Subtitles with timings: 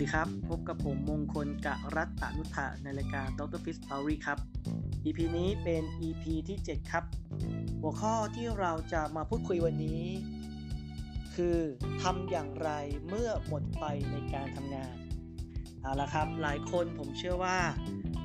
[0.00, 3.60] ดีครับ พบกับผมมงคลกะรัตตนุธะในรายการ Dr.
[3.64, 4.38] Fish Story ครับ
[5.04, 7.04] EP นี้เป็น EP ที่ 7 ครับ
[7.80, 10.04] หัวข้อที่เราจะมาพูดคุยวันนี้
[11.34, 11.58] คือ
[12.02, 12.70] ทำอย่างไร
[13.08, 13.82] เมื่อหมดไฟ
[14.12, 14.96] ในการทำงาน
[15.82, 17.58] เอาละครับ หลายคนผมเชื่อว่า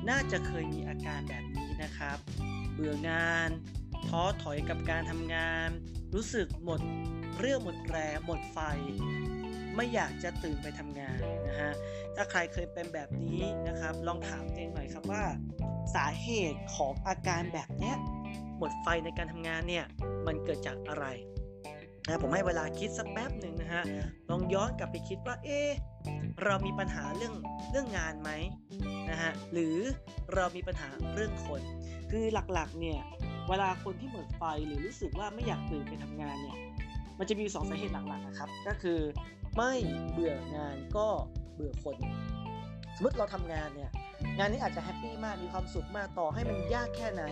[0.08, 2.18] น่าจะเคยมีอาการแบบนี้นะครับ
[2.74, 3.50] เบื่องาน
[4.08, 5.68] ท้อถอยกับการทำงาน
[6.14, 6.80] รู้สึกหมด
[7.38, 8.58] เรี่ยวหมดแรงหมดไฟ
[9.76, 11.72] ไม่อยากจะตื่นไปทำงานนะฮะ
[12.16, 15.24] ถ้าใครเคยเป็นแบบนี้นะครับ ลองถามตัวเองหน่อยครับว่า
[15.94, 17.96] สาเหตุของอาการแบบเนี้ย
[18.58, 19.84] หมดไฟในการทำงานเนี่ย
[20.26, 21.06] มันเกิดจากอะไร
[22.06, 23.82] นะผมให้เวลาคิดสักแป๊บหนึ่งนะฮะ
[24.30, 25.60] ลองย้อนกลับไปคิดว่า เอ๊
[26.44, 27.34] เรามีปัญหาเรื่อง
[27.70, 28.30] เรื่องงานไหม
[29.10, 29.76] นะฮะ หรือ
[30.34, 31.60] เรามีปัญหาเรื่องคน
[32.10, 33.00] คือหลักๆ เนี่ย
[33.48, 36.58] เวลาคนที่หมดไฟหรือรู้สึกว่าไม่อยากตื่นไปทำงานเนี่ย
[37.18, 38.98] มันจะมีสองสาเหตุหลักๆนะครับ ก็คือ
[39.56, 39.72] ไม่
[40.12, 41.08] เบื่องานก็
[41.54, 41.96] เบื่อคน
[42.96, 43.90] สมมติเราทำงานเนี่ย
[44.38, 47.24] งานนี้อาจจะแฮปปี้มากมีความสุขมากต่อให้มันยากแค่ไหน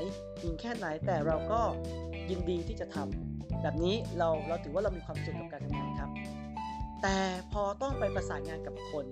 [0.43, 1.61] ยิงแค่ไหนแต่เราก็
[2.31, 6.11] ยินดีที่จะทำแบบนี้เราเราถือว่าเรามีความสุขกับการทำงานครับ
[7.03, 7.17] แต่
[7.53, 9.07] พอต้องไปประสานงานกับคน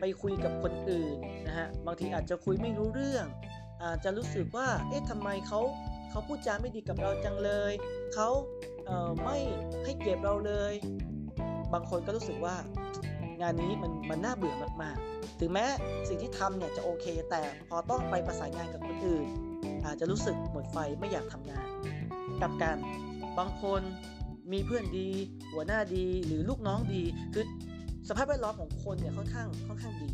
[0.00, 3.26] ไปคุยกับคนอื่นนะฮะบางทีอาจจะคุยไม่รู้เรื่อง
[3.82, 5.60] อาจจะรู้สึกว่าเอ๊ะทำไมเขา
[6.10, 7.72] เขาพูดจาไม่ดีกับเราจังเลย
[8.14, 8.28] เขา
[8.86, 9.38] เไม่
[9.84, 10.74] ให้เกียรติเราเลย
[11.74, 12.56] บางคนก็รู้สึกว่า
[13.40, 15.66] งานนี้มันมันน่าเบื่อมากๆ ถึงแม้
[16.08, 19.26] สิ่งที่ทำเนี่ยจะโอเค แต่พอต้องไปประสานงานกับคนอื่น
[19.86, 21.66] อาจจะรู้สึกหมดไฟไม่อยากทำงาน
[22.42, 22.76] กับการ
[23.38, 23.82] บางคน
[24.52, 25.08] มีเพื่อนดี
[25.52, 27.02] หัวหน้าดีหรือลูกน้องดี
[27.34, 27.46] คือ
[28.08, 30.10] สภาพแวดล้อมของคนเนี่ยค่อนข้างค่อนข้างดี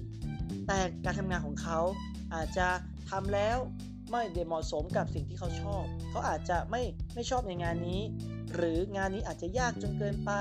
[0.66, 1.80] แต่การทำงานของเขา
[2.34, 2.68] อาจจะ
[3.10, 3.58] ทำแล้ว
[4.10, 6.82] ไม่ได้เหมาะสมกับสิ่งที่เขาชอบ เขาอาจจะไม่
[7.14, 8.02] ไม่ชอบในงานนี้
[8.54, 10.32] หรืองานนี้อาจจะยากจนเกินไป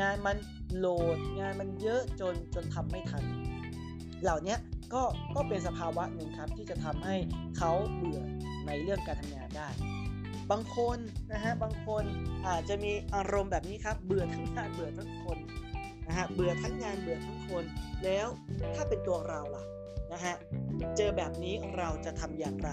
[0.00, 0.36] งานมัน
[0.76, 0.86] โหล
[1.16, 3.24] ด งานมันเยอะจนจนทำไม่ทัน
[4.22, 4.56] เหล่านี้
[4.92, 5.02] ก็
[5.34, 7.16] ก็เป็นสภาวะหนึ่งครับที่จะทำให้
[7.58, 8.20] เขาเบื่อ
[8.66, 9.68] ในเรื่องการทำงานได้
[10.50, 10.98] บางคน
[11.32, 12.04] นะฮะบางคน
[12.46, 15.38] อาจจะมีอารมณ์แบบนี้ครับเบื่อทั้งงานเบื่อทั้งคน
[16.06, 17.64] นะฮะเบื่อทั้งงานเบื่อทั้งคน
[18.04, 18.26] แล้ว
[18.76, 19.64] ถ้าเป็นตัวเราล่ะ
[20.12, 20.34] นะฮะ
[20.96, 22.70] เจอแบบนี้เราจะทำอย่างไร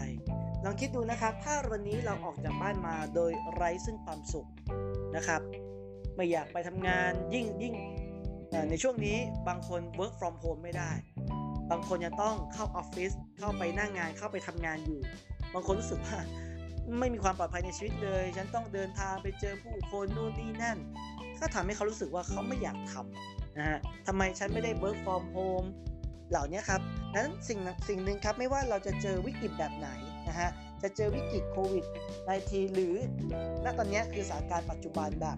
[0.64, 4.48] ลองคิดดูนะครับ ถ้าวันนี้เราออกจากบ้านมาโดยไร้ซึ่งความสุข
[5.16, 5.42] นะครับ
[6.16, 7.76] ไม่อยากไปทำงานยิ่งยิ่ง
[8.70, 9.18] ในช่วงนี้
[9.48, 10.92] บางคน work from home ไม่ได้
[11.72, 15.00] บางคนยังต้องเข้าออฟฟิศเข้าไปนั่งงานเข้าไปทำงานอยู่
[15.54, 16.18] บางคนรู้สึกว่า
[17.00, 20.78] ไม่มีความปลอดภัยในชีวิตเลย ฉันต้องเดินทางไปเจอผู้คนนู่นนี่นั่น
[21.40, 25.68] ก็ทำให้เขารู้สึกว่าเขาไม่อยากทำนะฮะทำไมฉันไม่ได้ work from home
[26.30, 26.82] เหล่านี้ครับ
[27.16, 27.60] นั้นสิ่ง
[27.90, 29.90] สิ่งหนึ่งครับไม่ว่าเราจะเจอวิกฤตแบบไหน
[30.28, 30.50] นะฮะ
[30.84, 31.86] จะเจอวิกฤตโควิด
[32.30, 32.96] -19 หรือ
[33.64, 35.38] ณตอนนี้คือสถานการณ์ปัจจุบันแบบ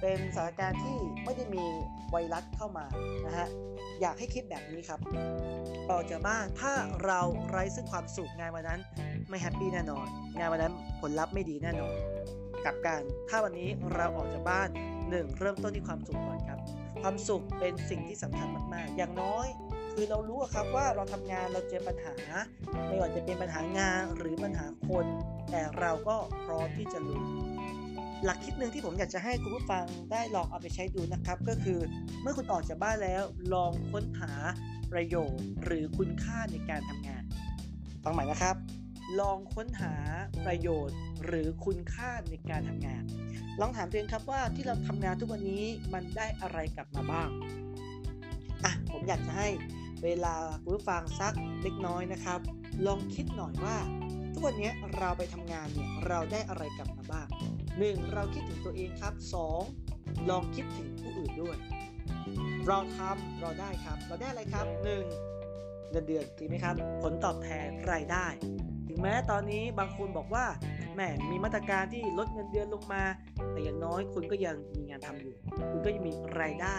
[0.00, 1.64] เป็นสถานการณ์ที่ไม่ได้มี
[2.10, 2.86] ไวรัสเข้ามา
[3.26, 3.48] นะฮะ
[4.00, 5.00] อยากให้คิดแบบนี้ครับ
[5.90, 6.72] ออกจากบ้านถ้า
[7.04, 7.20] เรา
[7.50, 8.80] ไร้ซึ่งความสุขงานวันนั้น
[9.28, 10.06] ไม่ happy แน่นอน
[10.38, 11.94] งานวันนั้นผลลัพธ์ไม่ดีแน่นอน
[12.66, 14.68] กลับกันถ้าวันนี้เราออกจากบ้าน
[15.10, 16.58] หนึ่งเริ่มต้นที่ความสุขก่อนครับ
[17.02, 19.46] ความสุขเป็นสิ่งที่สำคัญมากๆ อย่างน้อย
[19.94, 22.14] คือเรารู้ครับว่าเราทำงานเราเจอปัญหา
[22.86, 25.06] ไม่ว่าจะเป็นปัญหางานหรือปัญหาคน
[25.50, 27.24] แต่เราก็พร้อมที่จะรู้
[28.24, 31.80] หลักคิดหนึ่งที่ผมอยากจะให้คุณผู้ฟังได้ลองเอาไปใช้ดูนะครับ ก็คือ
[32.22, 33.22] เมื่อคุณออกจากบ้านแล้ว
[33.54, 34.32] ลองค้นหา
[34.92, 37.22] ประโยชน์ หรือคุณค่าในการทำงาน
[38.04, 38.56] ฟังใหม่นะครับ
[39.20, 39.94] ลองค้นหา
[40.46, 43.02] ประโยชน์ หรือคุณค่าในการทำงาน
[43.60, 47.28] ลองถามตัวเองครับว่าที่เราทำงานทุกวันนี้มันได้อะไรกลับมาบ้าง
[48.64, 49.48] อะผมอยากจะให้
[50.04, 52.40] เวลาคุณผู้ฟังสักเล็กน้อยนะครับ
[52.86, 53.76] ลองคิดหน่อยว่า
[54.32, 57.28] ทุกวันนี้เราไปทำงานเนี่ยเราได้อะไรกลับมาบ้าง
[57.84, 58.12] 1.
[58.14, 59.14] เราคิดถึงตัวเองครับ
[59.72, 60.30] 2.
[60.30, 61.56] ลองคิดถึงผู้อื่นด้วย
[62.66, 65.90] เราทำเราได้ครับ เราได้อะไรครับ 1.
[65.90, 68.26] เงินเดือนจริงไหมครับ ผลตอบแทนรายได้
[68.88, 70.46] ถึงแม้ตอนนี้บางคนบอกว่า
[70.94, 71.00] แหม
[71.30, 73.02] มีมาตรการที่ลดเงินเดือนลงมา
[73.52, 75.34] แต่อย่างน้อยคุณก็ยังมีงานทำอยู่
[75.70, 76.78] คุณก็ยังมีรายได้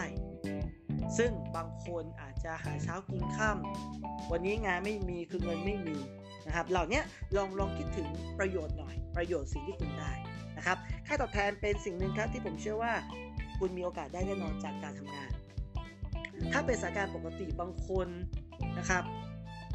[1.18, 5.96] ซึ่งบางคนอาจจะหาเช้ากินค่ำวันนี้งานไม่มีคือเงินไม่มี
[6.46, 7.00] นะครับเหล่านี้
[7.36, 8.08] ลองลองคิดถึง
[8.38, 10.12] ประโยชน์หน่อย ประโยชน์สิ่งที่คุณได้
[10.58, 12.92] นะครับค่าตอบแทนเป็นสิ่งหนึ่งครับที่ผมเชื่อว่า
[13.58, 15.30] คุณมีโอกาสได้แน่นอนจากการทำงาน
[16.52, 18.08] ถ้าเป็นสถานการณ์ปกติบางคน
[18.78, 19.04] นะครับ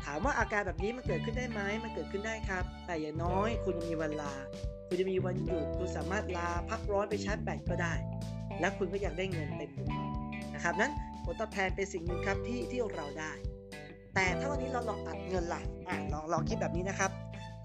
[0.03, 4.33] ถามว่าอาการแบบนี้มันเกิดขึ้นได้ไหมมันเกิดขึ้นได้ครับ แต่อย่างน้อยคุณจะมีวันลา
[4.87, 7.93] คุณจะมีวันหยุดคุณสามารถลาพักร้อนไปชาร์จแบตก็ได้
[8.59, 9.71] และคุณก็อยากได้เงินเต็ม
[10.53, 10.91] นะครับนั้น
[11.25, 13.31] ผลตอบแทนเป็นสิ่งหนึ่งครับที่ที่เราได้
[14.15, 17.11] แต่ถ้าวันนี้เราลองตัดเงินล่ะอะลองลองคิดแบบนี้นะครับ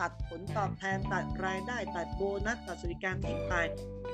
[0.00, 3.54] ตัดผลตอบแทนตัดรายได้ ตัดโบนัสตัดสวัสดิการทิ้งไป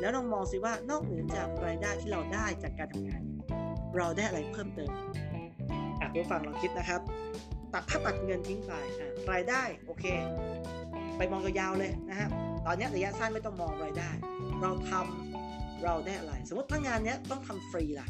[0.01, 3.23] แล้วลองมองสิว่านอกเหนือจากรายได้ที่เราได้จากการทำงาน
[3.97, 4.91] เราได้อะไรเพิ่มเติม
[6.01, 7.01] อะคุณฟังลองคิดนะครับ
[7.73, 8.73] ตัดถ้าตัดเงินทิ้งไป
[9.33, 10.05] รายได้โอเค
[11.17, 12.29] ไปมองยาวๆเลยนะฮะ
[12.67, 14.11] ตอนนี้ระยะสั้นไม่ต้องมองรายได้
[14.63, 18.09] เราทำเราได้อะไร สมมติถ้างานนี้ต้องทำฟรีล่ะ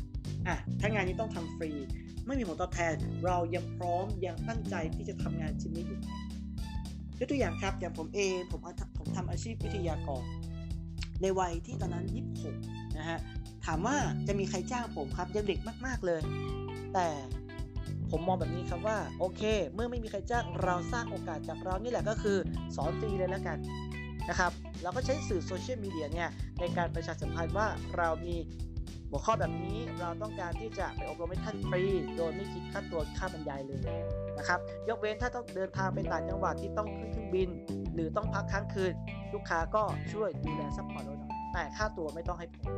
[0.48, 1.70] อะถ้างานนี้ต้องทำฟรี
[2.26, 2.94] ไม่มีผลตอบแทน
[3.24, 6.00] เรายังพร้อมยังตั้งใจที่จะทำงานชิ้นนี้อยู่
[7.18, 8.60] ยกตัวอย่างครับอย่างผมเองผม
[8.98, 10.24] ผมทำอาชีพวิทยากร
[11.22, 12.06] ในวัยที่ตอนนั้น
[12.50, 13.18] 26นะฮะ
[13.66, 13.96] ถามว่า
[14.26, 16.20] จะมีใครจ้างผมครับยังเด็กมาก ๆเลย
[16.94, 17.08] แต่
[18.10, 19.42] ผมมองแบบนี้ครับว่าโอเค
[19.74, 22.36] เมื่อไม่มีใครจ้างเราสร้างโอกาสจากเรานี่แหละก็คือ
[22.76, 23.58] สอนฟรีเลยแล้วกัน
[24.28, 24.52] นะครับ
[24.82, 26.28] เราก็ใช้สื่อโซเชียลมีเดียเนี่ย
[26.60, 27.66] ในการประชาสัมพันธ์ว่า
[27.96, 28.36] เรามี
[29.14, 31.82] หัวข้อแบบนี้เราต้องการที่จะไปอบรมให้ท่านฟรี
[32.16, 33.80] โดยไม่คิดค่าตัวค่าบรรยายเลย
[34.38, 34.58] นะครับ
[34.88, 37.48] ยกเว้นถ้าต้องเดินทางไปต่างจังหวัดที่ต้องขึ้นเครื่องบิน
[37.94, 38.92] หรือต้องพักค้างคืน
[39.34, 39.82] ลูกค้าก็
[40.12, 42.72] ช่วยดูแล support เราหน่อยแต่ค่าตัวไม่ต้องให้ผม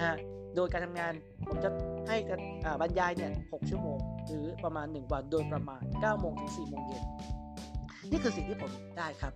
[0.00, 0.16] นะ
[0.56, 1.12] โดยการทำงาน
[1.46, 1.70] ผมจะ
[2.08, 2.40] ให้การ
[2.80, 7.04] บรรยายเนี่ย6ชั่วโมง หรือประมาณ 1 วันโดยประมาณ9โมงถึง4โมงเย็น
[8.10, 9.32] นี่คือสิ่งที่ผมได้ครับ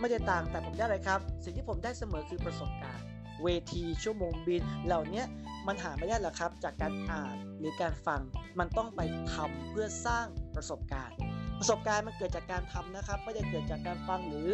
[0.00, 3.06] ไม่ได้ต่างแต่ผมได้อะไรครับ สิ่งที่ผมได้เสมอคือประสบการณ์
[3.42, 5.22] เวทีชั่วโมงบิน เหล่านี้
[5.66, 8.20] มันหาไม่ได้หรอกครับ จากการอ่านหรือการฟัง
[8.58, 9.00] มันต้องไป
[9.32, 11.16] ทำเพื่อสร้างประสบการณ์
[11.58, 14.48] ประสบการณ์มันเกิดจากการทำนะครับไม่ได้เกิดจากการฟังหรือ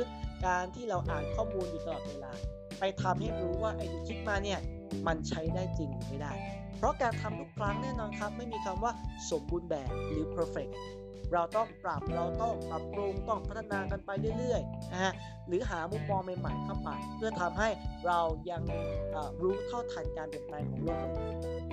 [0.46, 2.32] การที่เราอ่านข้อมูลอยู่ตลอดเวลา
[2.78, 4.58] ไปทำให้รู้ว่าไอ้ที่คิดมาเนี่ย
[5.06, 6.32] มันใช้ได้จริงหรือไม่ได้
[6.76, 8.92] เพราะการทำทุกครั้งแน่นอนครับ ไม่มีคำว่า
[9.30, 10.72] สมบูรณ์แบบหรือ perfect
[11.32, 15.12] เราต้องปรับเราต้องปรับปรุงต้องพัฒนากันไปเรื่อยๆนะฮะ
[15.48, 17.68] หรือหามุมมองใหม่ๆเข้าไปเพื่อทำให้
[18.06, 18.62] เรายัง
[19.42, 21.06] รู้เท่าทันการเปลี่ยนแปลงของโลก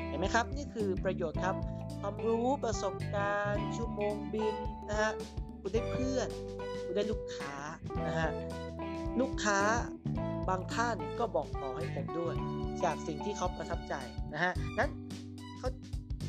[0.07, 1.55] เห็นไหมครับ นี่คือประโยชน์ครับ
[2.01, 4.55] ความรู้ประสบการณ์ชั่วโมงบิน
[4.89, 5.11] นะฮะ
[5.61, 6.29] คุณได้เพื่อน
[6.85, 7.53] คุณได้ลูกค้า
[8.07, 8.29] นะฮะ
[9.19, 9.59] ลูกค้า
[10.49, 12.35] บางท่านก็บอกต่อให้ผมด้วย
[12.83, 13.93] จากสิ่งที่เขาประทับใจ
[14.33, 14.89] นะฮะนั้น
[15.59, 15.69] เขา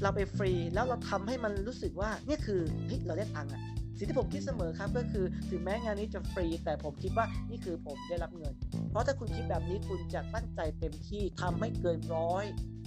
[0.03, 3.63] เราไปฟรี แล้วเราทำให้มันรู้สึกว่านี่คือเฮ้ยเราได้ตังค์อะ
[3.99, 8.55] สิ่งที่ผมคิดเสมอครับก็คือถึงแม้งานนี้จะฟรี แต่ผมคิดว่านี่คือผมได้รับเงิน
[8.91, 12.45] เพราะถ้าคุณคิดแบบนี้คุณจะตั้งใจเต็มที่ทำให้เกินร้อย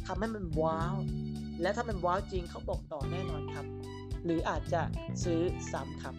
[0.08, 0.96] ทำให้มันว้าว
[1.62, 3.66] และถ้ามันว้าวจริงเขาบอกต่อแน่นอนครับ
[4.26, 4.82] หรืออาจจะ
[5.24, 5.42] ซื้อ
[5.72, 6.16] ซ้ำครับ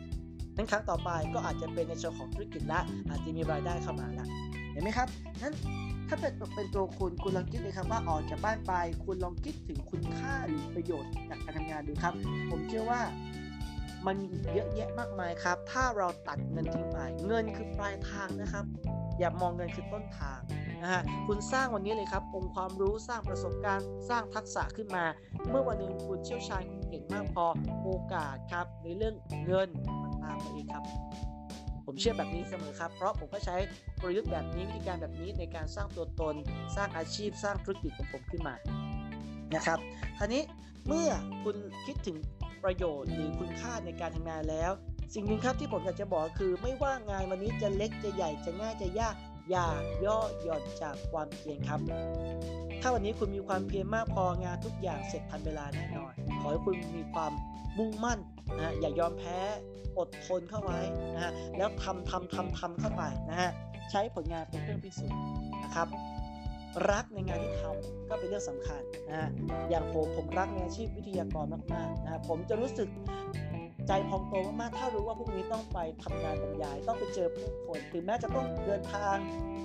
[0.57, 4.27] นั้นครั้งต่อไปก็อาจจะเป็นในเชิงของธุรกิจละอาจจะมีรายได้เข้ามาละ
[4.73, 5.09] เห็นไหมครับ
[5.43, 5.55] นั้น
[6.09, 8.73] ถ้าเป็นเป็นตัวคุณคุณลองคิดเลยครับว่าออกจากบ้านไป
[9.05, 12.15] คุณลองคิดถึงคุณค่าหรือประโยชน์จากการทำงานดูครับ
[12.51, 13.01] ผมเชื่อว่า
[14.07, 14.17] มัน
[14.53, 18.65] เยอะแยะมากมายครับ ถ้าเราตัดเงินทิ้งไป เงินคือปลายทางนะครับ
[19.19, 20.41] อย่ามองเงินคือต้นทาง
[20.83, 25.05] นะฮะ คุณสร้างวันนี้เลยครับ องค์ความรู้ สร้างประสบการณ์ สร้างทักษะขึ้นมา
[25.49, 27.47] เมื่อวันหนึ่งคุณเชี่ยวชาญคุณเก่งมากพอ
[27.83, 29.15] โอกาสครับ ในเรื่อง
[29.47, 29.69] เงิน
[30.03, 30.85] มันตามมาเองครับ
[31.87, 33.57] ผมเชื่อแบบนี้เสมอครับ เพราะผมก็ใช้
[34.03, 36.35] ประยุทธ์แบบนี้วิธีการแบบนี้ในการสร้างตัวตน
[36.77, 38.55] สร้างอาชีพ สร้างธุรกิจของผมขึ้นมา
[39.55, 39.79] นะครับ
[40.19, 40.43] คราวนี้
[40.87, 41.09] เมื่อ
[41.45, 41.57] คุณ
[41.87, 42.17] คิดถึง
[42.65, 44.71] ประโยชน์หรือคุณค่าในการทำงานแล้ว
[45.15, 49.15] สิ่งหนึ่งครับที่ผมอยากจะบอกคือ ไม่ว่างานวันนี้จะเล็กจะใหญ่จะง่ายจะยาก
[49.51, 49.67] อย่า
[50.05, 51.81] ย่อหย่อนจากความเพียรครับ
[52.81, 57.33] ถ้าวันนี้คุณมีความเพียรมากพองานทุกอย่างเสร็จทันเวลาแน่นอน ขอให้คุณมีความ
[57.79, 58.19] มุ่งมั่น
[58.61, 59.39] นะอย่ายอมแพ้
[59.99, 60.79] อดทนเข้าไว้
[61.15, 63.51] นะฮะแล้วทำทำทำทำเข้าไปนะฮะ
[63.91, 65.21] ใช้ผลงานเป็นเครื่องพิสูจน์
[65.65, 65.89] นะครับ
[66.91, 69.29] รักในงานที่ทำก็เป็นเรื่องสำคัญนะฮะ
[69.71, 72.89] อย่างผมผมรักในอาชีพวิทยากรมากๆนะผมจะรู้สึก
[73.89, 79.17] ใจพองโตมากๆ ถ้ารู้ว่าพวกนี้ต้องไปทำงานบรรยาย ต้องไปเจอผู้คนถึงแม้จะต้องเดินทาง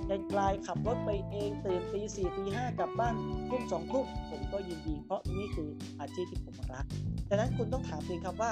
[0.06, 3.14] ไกลๆขับรถไปเองตื่นตีสี่ตีห้ากลับบ้าน
[3.48, 5.68] ทุ่มสองทุ่มผมก็ยินดี เพราะนี่คือ
[6.00, 6.84] อาชีพที่ผมรัก
[7.28, 8.50] ดังนั้นคุณต้องถามตัวเองครับว่า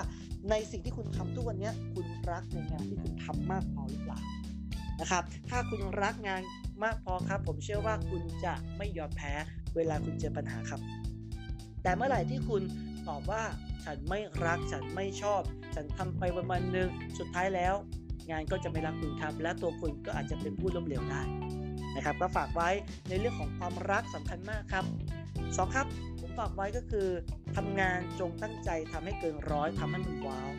[0.50, 4.20] ในสิ่งที่คุณทำทุกวันนี้คุณรักในงานที่คุณทำมากพอหรือเปล่า
[5.00, 6.42] นะครับ ถ้าคุณรักงาน
[6.84, 9.32] มากพอครับ ผมเชื่อว่าคุณจะไม่ยอมแพ้
[9.76, 10.80] เวลาคุณเจอปัญหาครับ
[11.82, 12.62] แต่เมื่อไหร่ที่คุณ
[13.08, 13.42] ตอบว่า
[13.84, 15.42] ฉันไม่รักฉันไม่ชอบ
[15.74, 16.88] ฉันทำไปวันวันหนึ่ง
[17.18, 17.74] สุดท้ายแล้ว
[18.30, 21.22] งานก็จะไม่รักคุณครับและตัวคุณก็อาจจะเป็นผู้ล้มเหลวได้
[21.96, 22.70] นะครับ ก็ฝากไว้
[23.08, 24.84] ในเรื่องของความรักสำคัญมากครับ
[25.56, 25.86] สองครับ
[26.20, 27.08] ผมฝากไว้ก็คือ
[27.56, 30.50] ทำงานจงตั้งใจทำให้เกินร้อยทำให้มันว้าว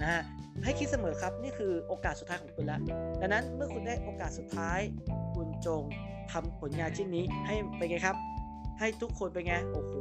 [0.00, 0.22] นะฮะ
[0.64, 2.80] ให้คิดเสมอครับนี่คือโอกาสสุดท้ายของคุณแล้ว
[3.20, 4.80] ดังนั้นเมื่อคุณได้โอกาสสุดท้าย
[5.34, 5.82] คุณจง
[6.32, 8.16] ทำผลงานชิ้นนี้ให้ไปไงครับ
[8.78, 9.94] ให้ทุกคนไปไงโอ้โห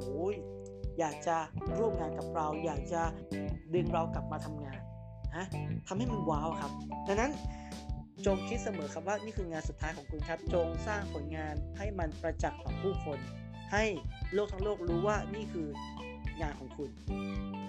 [0.99, 1.37] อยากจะ
[1.77, 3.01] ร่วมงานกับเรา อยากจะ
[3.73, 4.79] ดึงเรากลับมาทำงาน
[5.35, 5.45] ฮะ
[5.87, 6.71] ทำให้มันว้าวครับ
[7.07, 7.31] ดังนั้น
[8.25, 13.19] จงคิดเสมอครับว่านี่คืองานสุดท้ายของคุณครับ จงสร้างผลงานให้มันประจักษ์ต่อผู้คน
[13.73, 13.83] ให้
[14.33, 15.67] โลกทั้งโลกรู้ว่านี่คือ
[16.41, 16.89] งานของคุณ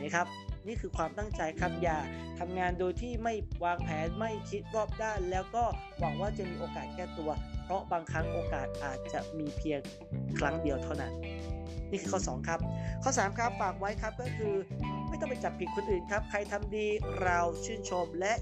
[0.00, 0.26] นะครับ
[0.66, 1.98] นี่คือความตั้งใจครับอย่า
[2.38, 3.34] ทำงานโดยที่ไม่
[3.64, 5.64] วางแผนไม่คิดรอบด้าน แล้วก็
[5.98, 7.30] หวังว่าจะมีโอกาสแก้ตัว
[7.70, 9.80] ราะบางครั้งโอกาสอาจจะมีเพียง
[10.38, 11.12] ครั้งเดียวเท่านั้น
[11.90, 12.60] นี่คือข้อ 2 ครับ
[13.02, 14.54] ข้อ 3 ครับฝากไว้ครับก็คือ
[15.08, 16.86] ไม่ต้องไปจับผิดคนอื่นครับ ใครทำดี
[17.22, 18.32] เราชื่นชมและ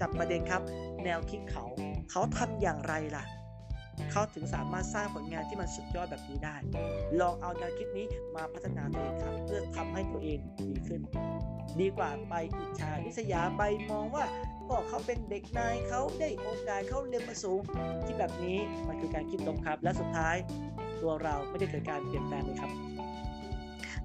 [0.00, 0.62] จับประเด็นครับ
[1.04, 1.64] แนวคิดเขา
[2.10, 3.24] เขาทำอย่างไรล่ะ
[4.10, 6.56] เขาถึงสามารถสร้างผลงานที่มันสุดยอดแบบนี้ได้
[7.20, 11.00] ลองเอาแนวคิดนี้มาพัฒนาตัวเองครับเพื่อทำให้ตัวเองดีขึ้น
[11.80, 14.24] ดีกว่าไปอิจฉาริษยาไปมองว่า
[14.72, 17.60] ก็เขาเป็นเด็กนายเขาได้โอกาสเขาเรียนมาสูง
[18.04, 20.36] ที่แบบนี้มันคือการคิดลบครับ และสุดท้าย
[21.02, 22.70] ตัวเราไม่ได้เกิดการเปลี่ยนแปลงเลยครับ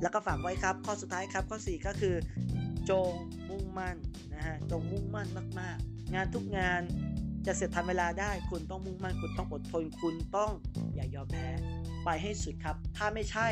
[0.01, 2.15] แล้วก็ฝากไว้ครับ ข้อสุดท้ายครับข้อ 4 ก็คือ
[2.89, 3.12] จง
[3.50, 3.97] มุ่งมั่น
[4.33, 5.27] นะฮะจงมุ่งมั่น
[5.59, 6.81] มาก ๆ งานทุกงาน
[7.45, 10.51] จะเสร็จทันเวลาได้คุณต้องมุ่งมั่นคุณต้องอดทนคุณต้อง
[10.95, 11.47] อย่ายอมแพ้
[12.05, 13.47] ไปให้สุดครับ ถ้าไม่ใช่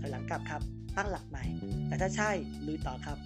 [0.00, 0.62] ถอยหลังกลับครับ
[0.96, 1.44] ตั้งหลักใหม่
[1.86, 2.30] แต่ถ้าใช่
[2.66, 3.18] ลุยต่อครับ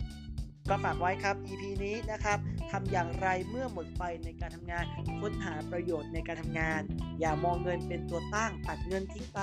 [0.71, 2.39] ก็ฝากไว้ครับ EP นี้นะครับ
[2.73, 4.85] ทำอย่างไรเมื่อหมดไฟในการทำงาน
[5.21, 6.83] ค้นหาประโยชน์ในการทำงาน
[7.21, 9.41] อย่ามองเงินเป็นตัวตั้งตัดเงินทิ้งไป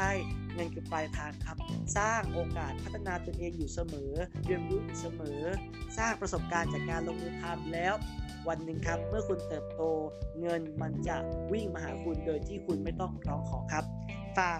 [0.53, 1.57] เงินคือปลายทางครับ
[1.97, 4.11] สร้างโอกาสพัฒนาตนเองอยู่เสมอ
[4.45, 5.41] เรียนรู้อยู่เสมอ
[5.97, 7.93] สร้างประสบการณ์จากการลงมือทำแล้ว
[8.47, 9.81] วันหนึ่งครับ เมื่อคุณเติบโต
[10.39, 11.15] เงินมันจะ
[11.51, 13.83] วิ่งมาหาคุณโดยที่คุณไม่ต้องร้องขอครับ
[14.37, 14.59] ฝาก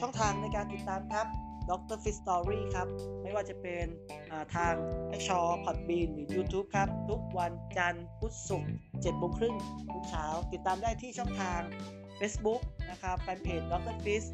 [0.00, 1.26] ช่องทางในการติดตามครับ
[1.70, 1.96] Dr.
[2.02, 2.88] Fit Story ครับ
[3.22, 3.86] ไม่ว่าจะเป็น
[4.54, 4.74] ทาง
[5.20, 9.54] x s h o w Podbean หรือ YouTube ครับ ทุกวันจันทร์พุธศุกร์7โมงครึ่ง
[9.92, 11.60] ทุกเช้า ติดตามได้ที่ช่องทาง
[12.18, 12.60] Facebook
[12.90, 13.96] นะครับแฟนเพจ Dr.
[14.04, 14.24] Fit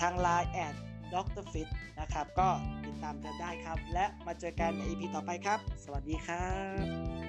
[0.00, 0.74] ทาง Line แอด
[1.14, 1.44] Dr.
[1.52, 1.68] Fit
[2.00, 2.48] นะครับ ก็
[2.86, 6.48] ติดตามกันได้ครับ และมาเจอกันใน EP ต่อไปครับ สวัสดีครั
[7.18, 7.19] บ